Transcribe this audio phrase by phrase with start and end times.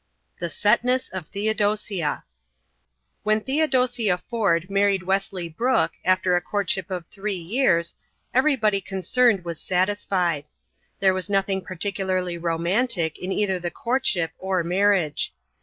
[0.39, 2.23] The Setness of Theodosia
[3.21, 7.93] When Theodosia Ford married Wesley Brooke after a courtship of three years,
[8.33, 10.45] everybody concerned was satisfied.
[10.99, 15.35] There was nothing particularly romantic in either the courtship or marriage.